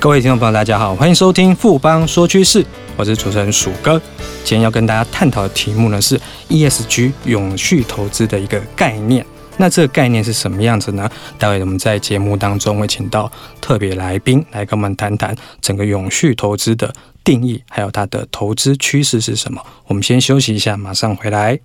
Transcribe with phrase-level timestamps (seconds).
[0.00, 2.64] 各位听众朋友，大家好，欢迎收听富邦说趋势，
[2.96, 4.00] 我是主持人鼠哥。
[4.44, 6.16] 今天要跟大家探讨的题目呢是
[6.48, 9.26] ESG 永续投资的一个概念。
[9.56, 11.10] 那这个概念是什么样子呢？
[11.36, 13.30] 待会我们在节目当中会请到
[13.60, 16.94] 特别来宾来跟我们谈谈整个永续投资的
[17.24, 19.60] 定义，还有它的投资趋势是什么。
[19.88, 21.58] 我们先休息一下，马上回来。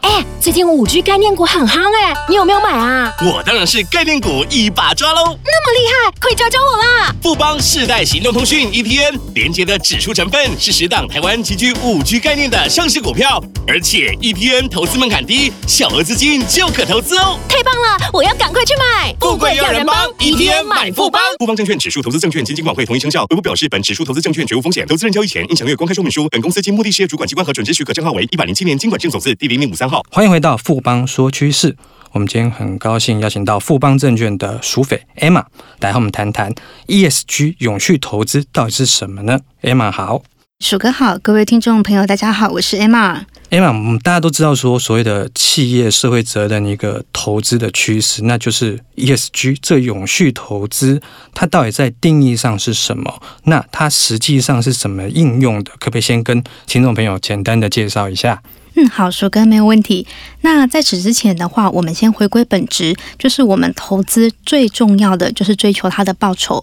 [0.00, 3.12] 哎、欸，最近五 G 概念股很夯哎，你有没有买啊？
[3.20, 5.36] 我当然是概念股一把抓喽！
[5.44, 7.14] 那么厉害，快教教我啦！
[7.22, 17.38] 富邦世代行动通讯 ETN 连接的指数成分是十档台湾极具五 G 概念的上市股票，而且 ETN 投资门槛低，小额资金就可投资哦！
[17.48, 19.14] 太棒了，我要赶快去买！
[19.20, 21.20] 富贵要人帮，ETN 买富邦。
[21.38, 26.28] 富邦证券指数投资证券基金管会同意生效，微不表示本指数投资证券绝无风险，投资人交易前应详阅公开说明书。
[26.30, 29.97] 本公司经目的事业主管机关核准之许可证号为一百零七年金管证总字第零零五三号。
[30.10, 31.76] 欢迎回到富邦说趋势，
[32.12, 35.44] 我们今天很高兴邀请到富邦证券的鼠匪 Emma
[35.80, 36.52] 来和我们谈谈
[36.86, 40.22] ESG 永续投资到底是什么呢？Emma 好，
[40.60, 43.22] 鼠哥好，各位听众朋友大家好，我是 Emma。
[43.50, 51.00] Emma，我们大家都知道说，所谓的企业社会责任一个投资的趋势，那就是 ESG 这永续投资，
[51.32, 53.22] 它到底在定义上是什么？
[53.44, 55.70] 那它实际上是怎么应用的？
[55.78, 58.42] 可不可以先跟听众朋友简单的介绍一下？
[58.74, 60.06] 嗯，好，鼠哥没有问题。
[60.42, 66.62] 那在此之前的话，我们先回归本质，就是我们投资最重要的就是追求它的报酬。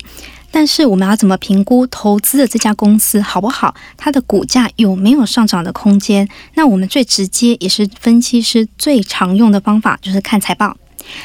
[0.55, 3.75] 但是我们要怎么评估投资的这家公司好不好？
[3.97, 6.25] 它的股价有没有上涨的空间？
[6.53, 10.77] 那我们最直接也是分析师最常用的方法，就是看财报，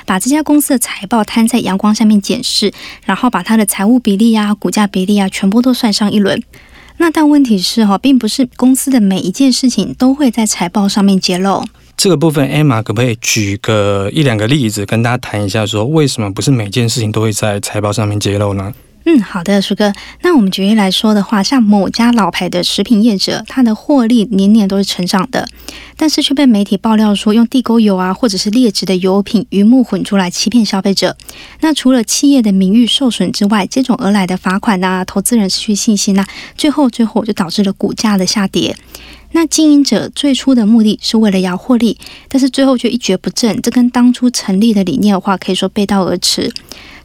[0.05, 2.72] 把这家公司的财报摊在阳光下面检视，
[3.05, 6.42] 然后把它的财务比例啊、股价比例啊，全部都算上一轮。
[6.97, 11.65] 那但问题是哈，并不是公司的每一件事情都会在财报上面揭露。
[11.97, 18.75] 这个部分，Emma 可不可以举个一两个例子，跟大家谈一下，说为什么不是每件事情都会在财报上面揭露呢？
[19.05, 19.93] 嗯，好的，鼠哥。
[20.20, 25.48] 那我们举例来说的话，像某家老牌的食品业者，它的获利年年都是成长的，
[25.97, 31.16] 但是却被媒体爆料说用地沟油啊，或者是劣质的油品鱼目混珠来欺骗消费者。
[31.61, 38.77] 那除了企业的名誉受损之外，接踵而来的罚款啊，投资人失去信心啊，最后最后就导致了股价的下跌。
[39.32, 41.97] 那经营者最初的目的是为了要获利，
[42.28, 46.53] 但是最后却一蹶不振，这跟当初成立的理念的话，可以说背道而驰。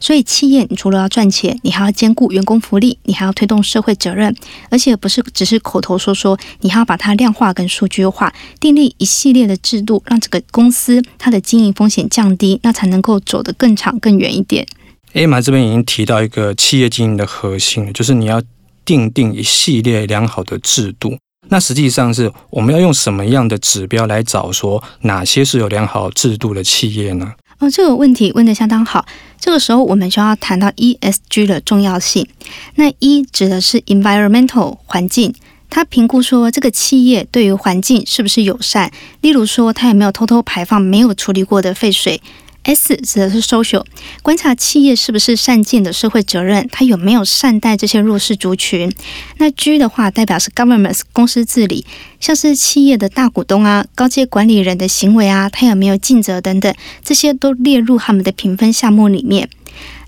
[0.00, 4.34] 所以，企业你除了要赚钱，你还要兼顾员工福利，你还要推动社会责任，
[4.70, 14.66] 而且不是只是口头说说，你还要把它量化跟数据化，订立一系列的制度，让这个公司它的经营风险降低，那才能够走得更长更远一点。
[15.14, 18.42] AM 这边已经提到一个企业经营的核心，就是你要
[18.84, 21.16] 订定一系列良好的制度。
[21.48, 27.32] 那实际上是我们要用什么样的指标来找说哪些是有良好制度的企业呢？
[27.58, 29.06] 哦，这个问题问的相当好。
[29.40, 32.26] 这个时候我们就要谈到 ESG 的重要性。
[32.74, 35.34] 那一指的是 environmental 环境，
[35.70, 38.90] 它评估说这个企业对于环境是不是友善，
[39.20, 42.20] 例如说它有没有偷偷排放没有处理过的废水。
[42.66, 43.84] S 指的是 social，
[44.22, 48.92] 观察企业是不是善尽的社会责任，它有没有善待这些弱势族群。
[49.38, 51.86] 那 G 的话代表是 government 公司治理，
[52.18, 59.48] 像是企业的大股东啊、高阶管理人的行为啊，他有没有尽责等等，这些都列入他们的评分项目里面。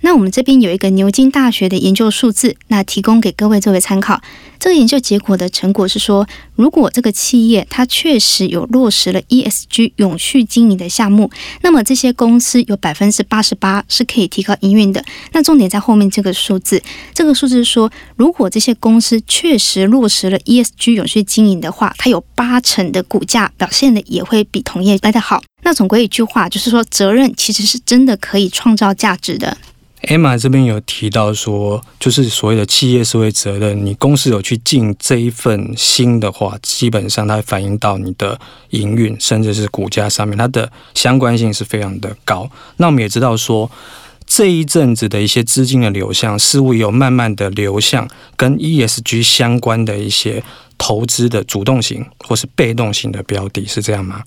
[0.00, 4.20] 那我们这边有一个牛津大学的研究数字，那提供给各位作为参考。
[4.58, 11.30] 这个研究结果的成果是说，如果这个企业它确实有落实了 ESG 永续经营的项目，
[11.62, 15.04] 那么这些公司有百分之八十八是可以提高营运的。
[15.32, 16.82] 那重点在后面这个数字，
[17.14, 25.40] 这个数字是说，如果这些公司确实落实了 ESG 永续经营的话，它有八成的股价表现的也会比同业来得好。
[25.68, 29.54] 那总归一句话就是说，责任其实是真的可以创造价值的。
[30.00, 38.40] Emma 这边有提到说，就是所谓的企业社会责任，你公司有去尽这一份心的话，基本上它反映到你的
[38.70, 42.50] 营运，甚至是股价上面，它的相关性是非常的高。
[42.78, 43.70] 那我们也知道说，
[44.26, 50.42] 这一阵子的一些资金的流向，似乎有慢慢的流向跟 ESG 相关的一些
[50.78, 54.22] 投资的主动型或是被动型的标的，是这样吗？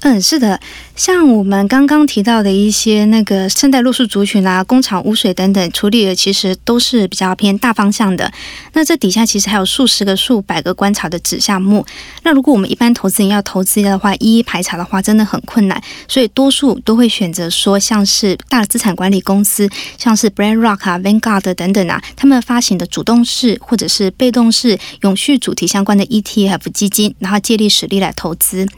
[0.00, 0.60] 嗯，是的，
[0.94, 8.30] 像我们刚刚提到的一些那个善待弱势族群啊、工厂污水等等处理的，其实都是比较偏大方向的。
[8.74, 11.84] 那这底下其实还有数十个、数百个观察的子项目。
[12.22, 15.82] 那如果我们一般投资人要投资的话，一一排查的话，真的很困难。
[16.06, 19.68] 所以多数都会选择说，像是大资产管理公司，
[19.98, 28.68] 像是 BlackRock 啊、Vanguard 等等啊，他们发行的主动式或者是被动式永续主题相关的 ETF 基金，然后借力使力来投资。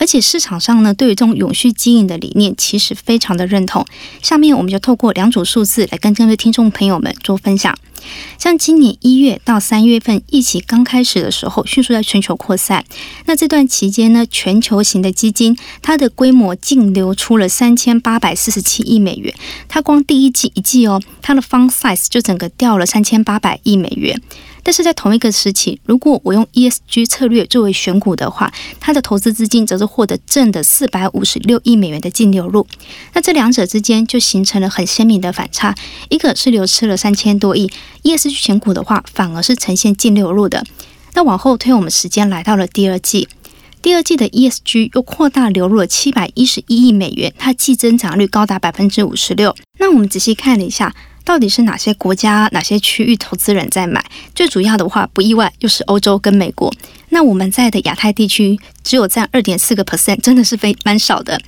[0.00, 3.86] 而且市场上呢，对于这种永续经营的理念，其实非常的认同。
[4.22, 7.78] 下面我们就透过两组数字来跟各位听众朋友们做分享。
[8.38, 12.84] 像今年一月到三月份，疫情刚开始的时候，迅速在全球扩散。
[13.26, 19.34] 那这段期间呢，全球型的基金它的规模净流出了三千八百四十七亿美元。
[19.68, 24.20] 它光第一季一季哦，它的 fund size 就整个掉了三千八百亿美元。
[24.62, 32.66] 但是在同一个时期，如果我用 ESG 策略作为选股的话，它的投资资金则是获得正的四百五十六亿美元的净流入。
[33.14, 35.74] 那这两者之间就形成了很鲜明的反差，
[36.10, 37.70] 一个是流失了三千多亿
[38.02, 40.64] ，ESG 选股的话反而是呈现净流入的。
[41.14, 43.28] 那往后推，我们时间来到了第二季，
[43.82, 49.54] 第二季的 ESG 又扩大流入了七百一十一亿美元，它季增长率高达百分之五十六。
[49.78, 50.94] 那我们仔细看了一下。
[51.22, 54.02] 到底是哪些国家、哪些区域投资人在买？
[54.34, 56.72] 最主要的话，不意外又是欧洲跟美国。
[57.10, 61.40] 那我们在的亚太地区只有占二点四个 percent，真的是非蛮少的。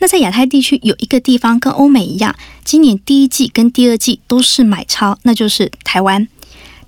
[0.00, 6.26] 那在亚太地区有一个地方跟欧美一样，今年第一季跟第二季都是买超，那就是台湾。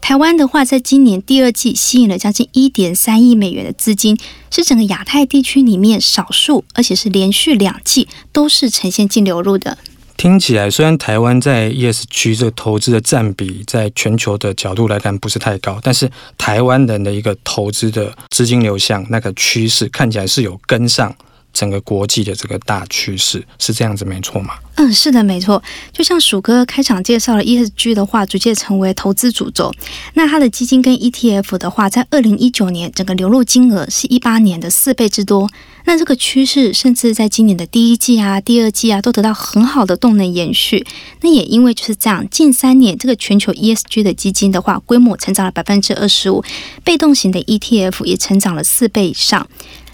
[0.00, 4.18] 台湾的话，在今年第二季吸引了将近一点三亿美元的资金，
[4.50, 9.76] 是整个亚太地区里面少数，而且是连续两季都是呈现净流入的。
[10.16, 21.14] 听起来，虽然台湾在 ESG 这个投资的占比，在全球的角度来看不是太高，但是台湾人的一个投资的资金流向那个趋势，看起来是有跟上。
[21.52, 24.54] 整个国际的这个大趋势是这样子，没错吗？
[24.76, 25.62] 嗯，是的，没错。
[25.92, 29.70] 就像鼠哥开场介绍了 ESG 的话，逐渐成为投资主轴。
[30.14, 35.50] 那它的基金跟 ETF 的话，在二零一九年整个流入金额是一八年的四倍之多。
[35.84, 40.86] 那这个趋势甚至在今年的第一季啊、第二季啊，都得到很好的动能延续。
[41.20, 46.42] 那也因为就是这样，近三年这个全球 ESG 的基金的话，规模成长了百分之二十五，
[46.82, 49.46] 被动型的 ETF 也成长了四倍以上。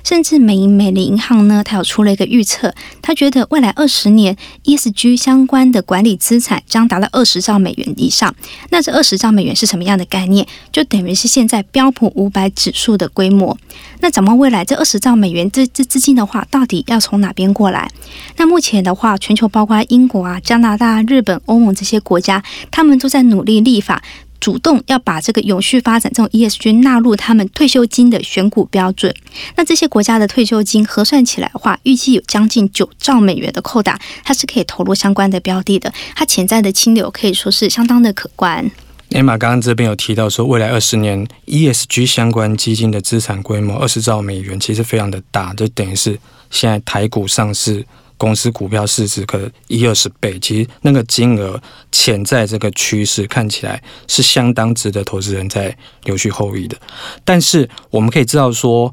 [0.08, 4.34] 甚至美银美林银行呢，它有出了一个预测，他觉得未来二十年
[4.64, 8.34] ESG 相关的管理资产将达到二十兆美元以上。
[8.70, 10.46] 那这二十兆美元是什么样的概念？
[10.72, 13.58] 就等于是现在标普五百指数的规模。
[14.00, 17.90] 那展望未来这二十兆美元这这资金的话，到底要从哪边过来？
[18.38, 24.02] 那目前的话，全球包括英国啊、加拿大、日本、欧盟这些国家，他们都在努力立法。
[24.40, 29.14] 主动要把这个永续发展这种 ESG 纳入他们退休金的选股标准。
[29.56, 35.92] 那这些国家的退休金核算起来的话，预计有将近九兆美元的扣打，它是可以投入相关的标的的。
[36.14, 38.70] 它潜在的清流可以说是相当的可观。
[39.12, 46.18] 艾玛刚刚这边有提到说，未来二十年 ESG 相关基金的资产规模二十兆美元，其实非常的大，就等于是
[46.50, 47.84] 现在台股上市。
[48.18, 51.58] 公司股票市值可一二十倍，其实那个金额
[51.90, 55.74] 潜在这个趋势看起来是相当值得投资人在
[56.04, 56.76] 留续后益的。
[57.24, 58.92] 但是我们可以知道说，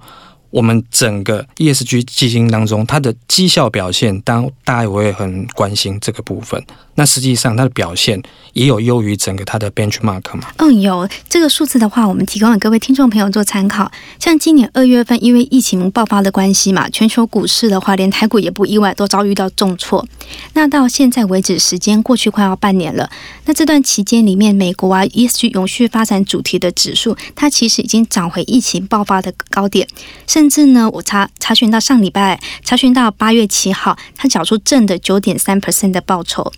[0.51, 6.63] 我们整个 ESG 基金当中，它的绩效表现，当大家也会很关心这个部分。
[6.95, 8.21] 那实际上它的表现
[8.53, 10.47] 也有优于整个它的 benchmark 吗？
[10.57, 13.91] 嗯，有这个数字的话，我们提供给各位听众朋友做参考。
[14.17, 20.07] 像今年二月份，因为疫情爆发的关系嘛，全球股市的话，连台股也不意外，都遭遇到重挫。
[20.53, 23.09] 那到现在为止，时间过去快要半年了。
[23.43, 29.85] 那这段期间里面，美国啊 ESG 永续发展主题的指数，它其实已经涨回疫情爆发的高点。
[30.27, 36.53] 甚至呢，我查查询到上礼拜，查询到八月七号，它缴出正的九点三 percent 的报酬。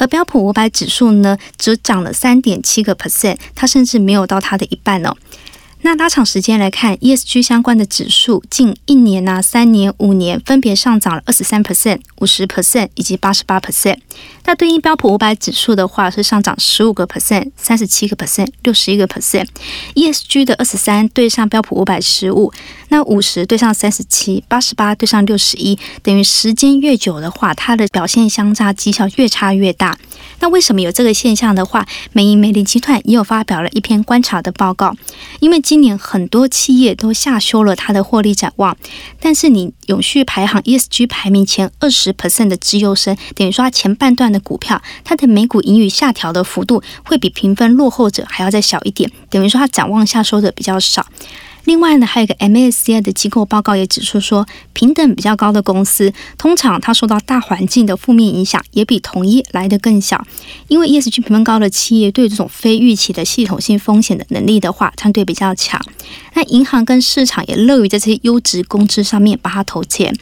[0.00, 5.14] 而标普五百指数呢，只涨了三点七个 percent，它甚至没有到它的一半哦。
[5.82, 13.96] 那拉长时间来看，ESG 相关的指数近一年呐、三年、五年分别上涨了二十三 percent、五十 percent 以及八十八 percent。
[14.44, 19.46] 那对应标普五百指数的话，是上涨十五个 percent、三十七个 percent、六十一个 percent。
[19.94, 22.52] ESG 的二十三对上标普五百十五，
[22.90, 29.98] 那五十对上三十七，八十八对上六十一，等于时间越久的话，它的表现相差绩效越差越大。
[30.40, 34.94] 那为什么有这个现象的话，美银美林集团也有发表了一篇观察的报告，
[35.40, 35.58] 因为。
[35.70, 38.76] 今年很多企业都下修了它的获利展望，
[39.20, 51.06] 但是你永续排行 ESG 排名前二十 percent 的资优生，等于说它前半段的股票，它的每股盈余下调的幅度会比评分落后者还要再小一点，等于说它展望下收的比较少。
[51.64, 60.24] 另外呢，还有一个 MSCI 的机构报告也指出说，评等比较高的公司，通常它受到大环境的负面影响，也比统一来得更小。
[60.68, 65.80] 因为 ESG 评分高的企业，对这种非预期的系统性风险的能力的话，相对比较强。
[66.34, 70.16] 那银行跟市场也乐于在这些优质公司上面把它投钱。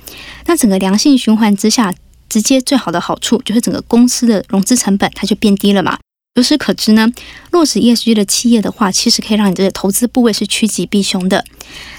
[0.47, 1.95] 那整个良性循环之下，
[2.28, 5.99] 直接最好的好处就是整个公司的融资成本它就变低了嘛。
[6.38, 7.11] 由此可知呢，
[7.50, 11.45] 落实 ESG 的企业的话，其实可以让你的投资部位是趋吉避凶的。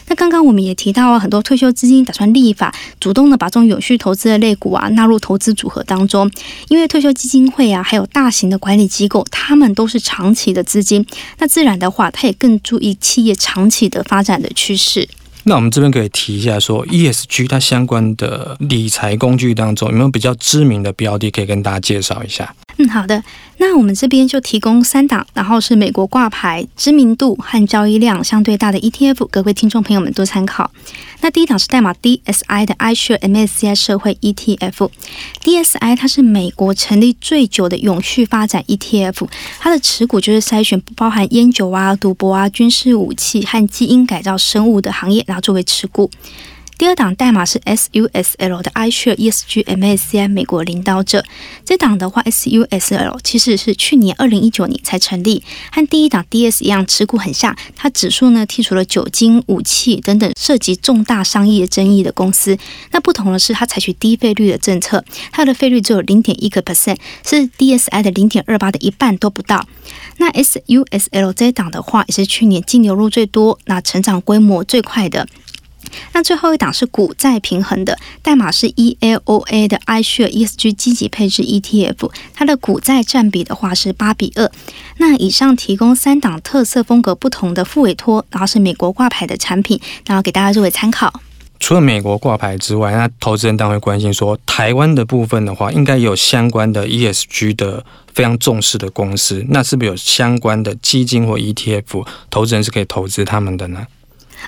[0.08, 6.31] 那刚刚我们也提到啊，很多退休资金打算立法，主动的把这种永续投资的类股啊纳入投资组合当中，
[6.69, 11.05] 因为退休基金会啊，还有大型的管理机构，他们都是长期的资金，
[11.39, 15.10] 那自然的话，他也更注意企业长期的发展的趋势。
[15.43, 22.55] 那我们这边可以提一下，说 ESG 它相关的理财工具当中，有没有比较知名的标的可以跟大家介绍一下？
[22.81, 23.21] 嗯，好的。
[23.57, 30.71] 那我们这边就提供三档，然后是美国挂牌、知名度和交易量相对大的 ETF，各位听众朋友们多参考。
[31.19, 34.89] 那第一档是代码 DSI 的 i s h a r e MSCI 社会 ETF。
[35.43, 39.27] DSI 它是美国成立最久的永续发展 ETF，
[39.59, 46.09] 它的持股就是筛选不包含烟酒啊、赌博啊、军事武器和基因改造生物的行业，然后作为持股。
[46.79, 51.21] 第二档代码是 SUSL 的 iShares ESG MSCI 美国领导者，
[51.65, 55.43] 这档的话 SUSL 其实是去年二零一九年才成立，
[55.74, 57.53] 和第一档 DS 一样，持股很像。
[57.75, 62.57] 它指数呢剔除了酒精、武器等等涉及重大商业争议的公司。
[62.91, 66.95] 那不同的是，它采取低费率的政策，它的费率只有零点一个 percent，
[67.27, 69.67] 是 DSI 的零点二八的一半都不到。
[70.15, 75.27] 那 SUSL 这档的话，也是去年净流入最多，那成长规模最快的。
[76.13, 84.50] 那最后一档是股债平衡的，代码是 ELOA 的 iShare ESG 积极配置 ETF，它的股债占比的话是八比二。
[84.98, 91.21] 那以上提供三档特色风格不同的副委托，然后是美国挂牌的产品，然后给大家作为参考。
[91.62, 103.86] 除了美国挂牌之外，那投资人当然会关心说，台湾的部分的话，应该有相关的 ESG 的非常重视的公司，那是不是有相关的基金或 ETF，投资人是可以投资他们的呢？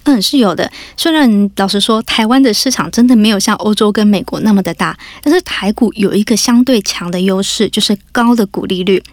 [0.04, 0.72] 嗯，是有的。
[0.98, 9.04] 虽然老实说，台湾的市场真的没有像欧洲跟美国那么的大，但是台股有一个相对强的优势，就是高的股利率。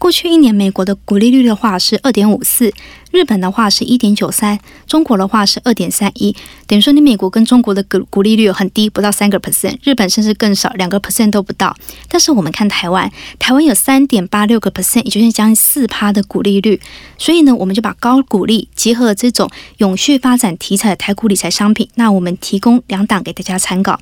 [0.00, 2.72] 过去一年，美国的股利率的话是二点五四。
[3.10, 6.34] 日本的话是一点九三，中国的话是二点三一，
[6.68, 11.76] 等于说你美国跟中国的股股利率很低，不到三个 percent，日本甚至更少，两个 percent 都不到。
[12.08, 16.80] 但是我们看台湾，台湾有三点八六个 percent，也就是将近四趴的股利率。
[17.18, 24.00] 所以呢，我们就把高股利结合这种永续发展题材的台股理财商品，那我们提供两档给大家参考。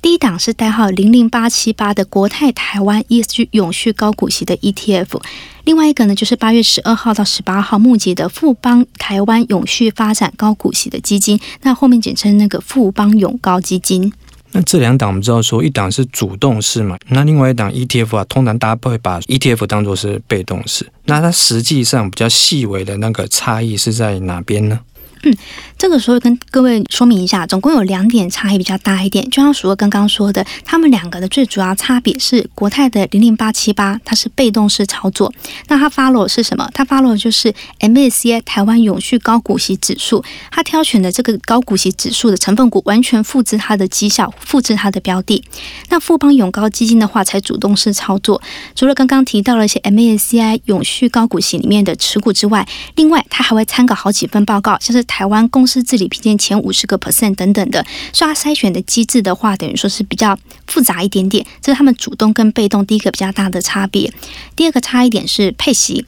[0.00, 5.20] 第一档是代号零零八七八的国泰台湾 ESG 永续高股息的 ETF。
[5.64, 14.12] 另外一个呢，就是八月十二号到十八号募集的富邦台湾永续发展高股息的基金，那后面简称那个富邦永高基金。
[14.52, 24.78] 那这两档我们知道说，一档是主动式嘛，那另外一档 ETF 啊，通常大家不会把 ETF 当做是被动式，那它实际上比较细微的那个差异是在哪边呢？
[25.24, 25.36] 嗯，
[25.76, 29.28] 这个时候跟各位说明一下，总共有两点差异比较大一点。
[29.30, 35.32] 就像鼠哥刚刚说的，他们两个的最主要差别是，国泰的零零八七八它是被动式操作，
[35.68, 36.68] 那它 follow 是什么？
[36.74, 45.42] 它 follow 就是 MSCI 台湾永续高股息指数，它挑选的这个高股息指数的成分股完全复制它的绩效，复制它的标的。
[45.88, 48.42] 那富邦永高基金的话，才主动式操作，
[48.74, 52.66] 除了刚刚提到了一些 MSCI 永续高股息里面的持股之外，
[52.96, 55.02] 另外它还会参考好几份报告，像是。
[55.14, 61.46] 台湾公司治理评鉴前五十个 percent 等等的，所以它筛选的机制的话，等于说是比较复杂一点点。
[61.62, 64.12] 这是他们主动跟被动第一个比较大的差别。
[64.56, 66.04] 第二个差一点是配息，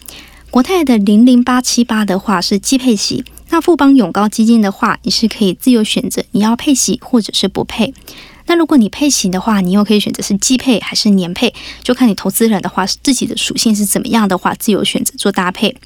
[0.50, 7.94] 国泰的零零八七八的话是基配息，那富邦永高基金的话，你是可以自由选择你要配息或者是不配。
[8.48, 15.76] 那如果你配息的话，你又可以选择是季配还是年配，就看你投资人的话自己的属性是怎么样的话，自由选择做搭配。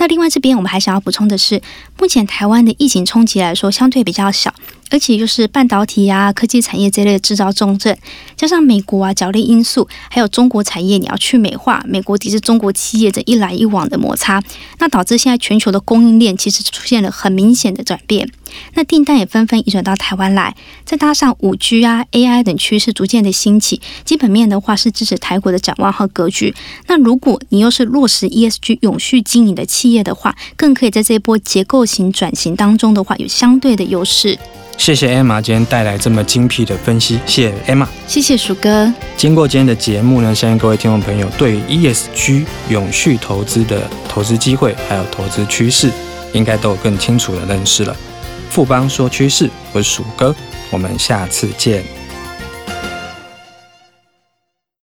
[0.00, 1.60] 那另外这边我们还想要补充的是，
[1.98, 4.52] 目前台湾的疫情冲击来说相对比较小。
[4.90, 7.96] 而且就是半导体啊、科技产业这类的制造重镇，
[8.36, 14.42] 加上美国啊角力因素，还有中国产业你要去美化，美国抵制中国企业这一来一往的摩擦，
[14.78, 18.30] 那导致现在全球的供应链其实出现了很明显的转变，
[18.74, 26.54] 那订单也纷纷移转到台湾来，再搭上五 G 啊、AI 等趋势逐渐的兴起，基本面的话是支持台股的展望和格局。
[26.88, 34.36] 那如果你又是落实 ESG 永续经营的企业的话，更可以在这一波结构型转型当中的话有相对的优势。
[34.80, 38.90] 谢谢 Emma 今天带来这么精辟的分析，谢谢 Emma，谢谢鼠哥。
[39.14, 45.90] 经过今天的节目呢，相信各位听众朋友对于 ESG 永续投资的投资机会还有投资趋势，
[46.32, 47.94] 应该都有更清楚的认识了。
[48.48, 50.34] 富邦说趋势，我是鼠哥，
[50.70, 51.99] 我们下次见。